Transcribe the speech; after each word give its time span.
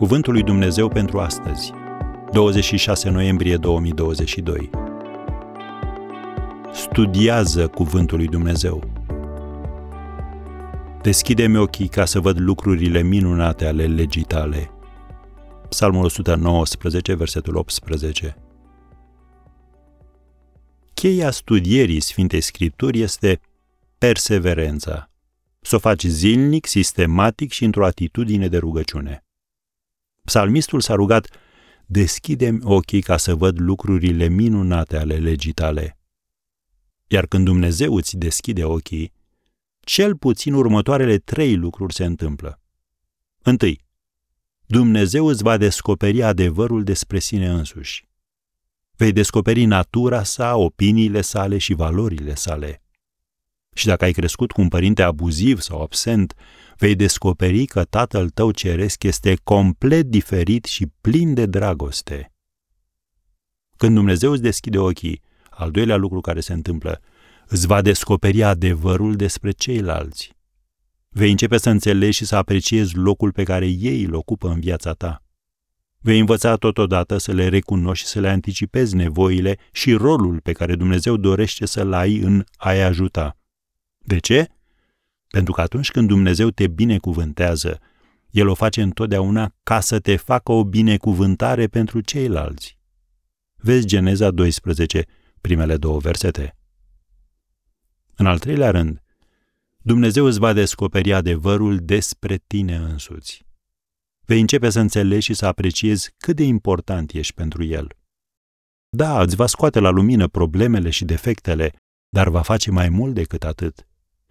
Cuvântul 0.00 0.32
lui 0.32 0.42
Dumnezeu 0.42 0.88
pentru 0.88 1.18
astăzi, 1.18 1.72
26 2.32 3.10
noiembrie 3.10 3.56
2022. 3.56 4.70
Studiază 6.72 7.68
Cuvântul 7.68 8.16
lui 8.16 8.26
Dumnezeu. 8.26 8.90
Deschide-mi 11.02 11.56
ochii 11.56 11.88
ca 11.88 12.04
să 12.04 12.20
văd 12.20 12.38
lucrurile 12.38 13.02
minunate 13.02 13.66
ale 13.66 13.86
legii 13.86 14.22
tale. 14.22 14.70
Psalmul 15.68 16.04
119, 16.04 17.14
versetul 17.14 17.56
18. 17.56 18.36
Cheia 20.94 21.30
studierii 21.30 22.00
Sfintei 22.00 22.40
Scripturi 22.40 23.00
este 23.00 23.40
perseverența. 23.98 25.10
Să 25.60 25.76
o 25.76 25.78
faci 25.78 26.02
zilnic, 26.02 26.66
sistematic 26.66 27.52
și 27.52 27.64
într-o 27.64 27.84
atitudine 27.84 28.48
de 28.48 28.58
rugăciune. 28.58 29.24
Psalmistul 30.30 30.80
s-a 30.80 30.94
rugat, 30.94 31.28
deschidem 31.86 32.60
ochii 32.64 33.02
ca 33.02 33.16
să 33.16 33.34
văd 33.34 33.60
lucrurile 33.60 34.28
minunate 34.28 34.96
ale 34.96 35.16
legii 35.16 35.52
tale. 35.52 35.98
Iar 37.06 37.26
când 37.26 37.44
Dumnezeu 37.44 37.94
îți 37.94 38.16
deschide 38.16 38.64
ochii, 38.64 39.12
cel 39.80 40.16
puțin 40.16 40.54
următoarele 40.54 41.18
trei 41.18 41.56
lucruri 41.56 41.94
se 41.94 42.04
întâmplă. 42.04 42.60
Întâi, 43.42 43.84
Dumnezeu 44.66 45.26
îți 45.26 45.42
va 45.42 45.56
descoperi 45.56 46.22
adevărul 46.22 46.84
despre 46.84 47.18
sine 47.18 47.48
însuși. 47.48 48.08
Vei 48.96 49.12
descoperi 49.12 49.64
natura 49.64 50.22
sa, 50.22 50.56
opiniile 50.56 51.20
sale 51.20 51.58
și 51.58 51.74
valorile 51.74 52.34
sale. 52.34 52.82
Și 53.74 53.86
dacă 53.86 54.04
ai 54.04 54.12
crescut 54.12 54.52
cu 54.52 54.60
un 54.60 54.68
părinte 54.68 55.02
abuziv 55.02 55.60
sau 55.60 55.82
absent, 55.82 56.34
vei 56.76 56.94
descoperi 56.94 57.64
că 57.64 57.84
tatăl 57.84 58.30
tău 58.30 58.50
ceresc 58.50 59.02
este 59.02 59.34
complet 59.42 60.06
diferit 60.06 60.64
și 60.64 60.86
plin 61.00 61.34
de 61.34 61.46
dragoste. 61.46 62.32
Când 63.76 63.94
Dumnezeu 63.94 64.32
îți 64.32 64.42
deschide 64.42 64.78
ochii, 64.78 65.22
al 65.50 65.70
doilea 65.70 65.96
lucru 65.96 66.20
care 66.20 66.40
se 66.40 66.52
întâmplă, 66.52 67.00
îți 67.46 67.66
va 67.66 67.82
descoperi 67.82 68.42
adevărul 68.42 69.16
despre 69.16 69.50
ceilalți. 69.50 70.32
Vei 71.08 71.30
începe 71.30 71.58
să 71.58 71.70
înțelegi 71.70 72.16
și 72.16 72.24
să 72.24 72.36
apreciezi 72.36 72.96
locul 72.96 73.32
pe 73.32 73.42
care 73.42 73.66
ei 73.66 74.02
îl 74.02 74.14
ocupă 74.14 74.48
în 74.48 74.60
viața 74.60 74.92
ta. 74.92 75.22
Vei 75.98 76.18
învăța 76.18 76.56
totodată 76.56 77.18
să 77.18 77.32
le 77.32 77.48
recunoști 77.48 78.04
și 78.04 78.10
să 78.10 78.20
le 78.20 78.28
anticipezi 78.28 78.94
nevoile 78.94 79.58
și 79.72 79.92
rolul 79.92 80.40
pe 80.40 80.52
care 80.52 80.74
Dumnezeu 80.74 81.16
dorește 81.16 81.66
să-l 81.66 81.92
ai 81.92 82.16
în 82.16 82.44
a-i 82.56 82.82
ajuta. 82.82 83.39
De 84.04 84.18
ce? 84.18 84.48
Pentru 85.26 85.52
că 85.52 85.60
atunci 85.60 85.90
când 85.90 86.08
Dumnezeu 86.08 86.50
te 86.50 86.66
binecuvântează, 86.66 87.80
El 88.30 88.48
o 88.48 88.54
face 88.54 88.82
întotdeauna 88.82 89.54
ca 89.62 89.80
să 89.80 89.98
te 89.98 90.16
facă 90.16 90.52
o 90.52 90.64
binecuvântare 90.64 91.66
pentru 91.66 92.00
ceilalți. 92.00 92.78
Vezi 93.56 93.86
Geneza 93.86 94.30
12, 94.30 95.04
primele 95.40 95.76
două 95.76 95.98
versete. 95.98 96.56
În 98.14 98.26
al 98.26 98.38
treilea 98.38 98.70
rând, 98.70 99.02
Dumnezeu 99.82 100.24
îți 100.24 100.38
va 100.38 100.52
descoperi 100.52 101.12
adevărul 101.12 101.78
despre 101.78 102.36
tine 102.46 102.76
însuți. 102.76 103.44
Vei 104.24 104.40
începe 104.40 104.70
să 104.70 104.80
înțelegi 104.80 105.24
și 105.24 105.34
să 105.34 105.46
apreciezi 105.46 106.14
cât 106.18 106.36
de 106.36 106.42
important 106.42 107.12
ești 107.12 107.34
pentru 107.34 107.64
El. 107.64 107.88
Da, 108.88 109.22
îți 109.22 109.36
va 109.36 109.46
scoate 109.46 109.78
la 109.78 109.90
lumină 109.90 110.28
problemele 110.28 110.90
și 110.90 111.04
defectele, 111.04 111.72
dar 112.08 112.28
va 112.28 112.42
face 112.42 112.70
mai 112.70 112.88
mult 112.88 113.14
decât 113.14 113.44
atât. 113.44 113.88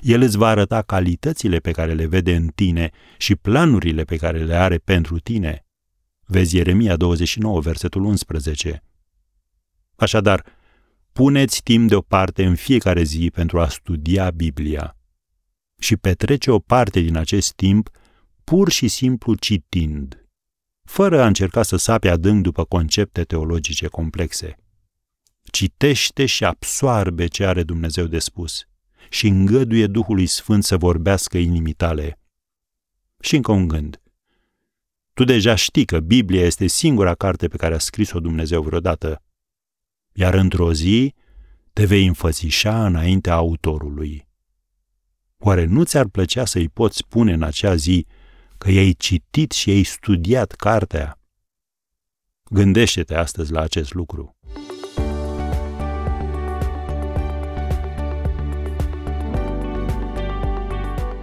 El 0.00 0.20
îți 0.20 0.36
va 0.36 0.48
arăta 0.48 0.82
calitățile 0.82 1.58
pe 1.58 1.70
care 1.70 1.92
le 1.92 2.06
vede 2.06 2.34
în 2.34 2.48
tine 2.54 2.90
și 3.16 3.36
planurile 3.36 4.04
pe 4.04 4.16
care 4.16 4.44
le 4.44 4.54
are 4.54 4.78
pentru 4.78 5.18
tine. 5.18 5.64
Vezi 6.24 6.56
Ieremia 6.56 6.96
29, 6.96 7.60
versetul 7.60 8.04
11. 8.04 8.84
Așadar, 9.96 10.44
puneți 11.12 11.62
timp 11.62 11.88
deoparte 11.88 12.44
în 12.44 12.54
fiecare 12.54 13.02
zi 13.02 13.30
pentru 13.34 13.60
a 13.60 13.68
studia 13.68 14.30
Biblia 14.30 14.96
și 15.78 15.96
petrece 15.96 16.50
o 16.50 16.58
parte 16.58 17.00
din 17.00 17.16
acest 17.16 17.52
timp 17.52 17.90
pur 18.44 18.70
și 18.70 18.88
simplu 18.88 19.34
citind, 19.34 20.26
fără 20.84 21.22
a 21.22 21.26
încerca 21.26 21.62
să 21.62 21.76
sape 21.76 22.08
adânc 22.08 22.42
după 22.42 22.64
concepte 22.64 23.24
teologice 23.24 23.86
complexe. 23.86 24.56
Citește 25.50 26.26
și 26.26 26.44
absoarbe 26.44 27.26
ce 27.26 27.44
are 27.44 27.62
Dumnezeu 27.62 28.06
de 28.06 28.18
spus 28.18 28.66
și 29.12 29.26
îngăduie 29.26 29.86
Duhului 29.86 30.26
Sfânt 30.26 30.64
să 30.64 30.76
vorbească 30.76 31.38
inimii 31.38 31.72
tale. 31.72 32.18
Și 33.20 33.36
încă 33.36 33.52
un 33.52 33.68
gând. 33.68 34.00
Tu 35.14 35.24
deja 35.24 35.54
știi 35.54 35.84
că 35.84 36.00
Biblia 36.00 36.44
este 36.44 36.66
singura 36.66 37.14
carte 37.14 37.48
pe 37.48 37.56
care 37.56 37.74
a 37.74 37.78
scris-o 37.78 38.20
Dumnezeu 38.20 38.62
vreodată, 38.62 39.22
iar 40.12 40.34
într-o 40.34 40.72
zi 40.72 41.14
te 41.72 41.84
vei 41.84 42.06
înfățișa 42.06 42.86
înaintea 42.86 43.34
autorului. 43.34 44.28
Oare 45.38 45.64
nu 45.64 45.84
ți-ar 45.84 46.06
plăcea 46.06 46.44
să-i 46.44 46.68
poți 46.68 46.96
spune 46.96 47.32
în 47.32 47.42
acea 47.42 47.74
zi 47.74 48.06
că 48.58 48.70
ei 48.70 48.94
citit 48.94 49.52
și 49.52 49.70
ei 49.70 49.84
studiat 49.84 50.52
cartea? 50.52 51.20
Gândește-te 52.44 53.14
astăzi 53.14 53.52
la 53.52 53.60
acest 53.60 53.94
lucru. 53.94 54.36